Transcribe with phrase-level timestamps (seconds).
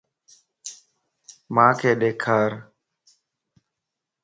[1.53, 2.51] مانک ڏيکار